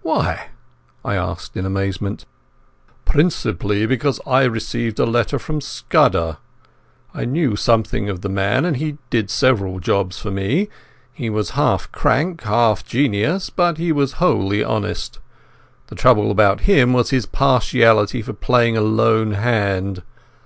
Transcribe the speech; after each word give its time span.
"Why?" 0.00 0.48
I 1.04 1.16
asked 1.16 1.54
in 1.54 1.66
amazement. 1.66 2.24
"Principally 3.04 3.84
because 3.84 4.20
I 4.26 4.44
received 4.44 4.98
a 4.98 5.04
letter 5.04 5.38
from 5.38 5.60
Scudder. 5.60 6.38
I 7.12 7.26
knew 7.26 7.56
something 7.56 8.08
of 8.08 8.22
the 8.22 8.30
man, 8.30 8.64
and 8.64 8.78
he 8.78 8.96
did 9.10 9.28
several 9.28 9.78
jobs 9.78 10.18
for 10.18 10.30
me. 10.30 10.70
He 11.12 11.28
was 11.28 11.50
half 11.60 11.92
crank, 11.92 12.42
half 12.44 12.86
genius, 12.86 13.50
but 13.50 13.76
he 13.76 13.92
was 13.92 14.12
wholly 14.12 14.64
honest. 14.64 15.18
The 15.88 15.94
trouble 15.94 16.30
about 16.30 16.60
him 16.60 16.94
was 16.94 17.10
his 17.10 17.26
partiality 17.26 18.22
for 18.22 18.32
playing 18.32 18.78
a 18.78 18.80
lone 18.80 19.32
hand. 19.32 20.00